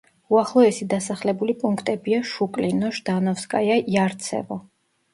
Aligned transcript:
უახლოესი 0.35 0.87
დასახლებული 0.93 1.57
პუნქტებია: 1.65 2.23
შუკლინო, 2.33 2.93
ჟდანოვსკაია, 3.01 3.81
იარცევო. 3.97 4.63